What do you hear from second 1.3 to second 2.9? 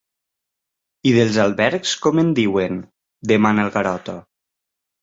albergs com en diuen?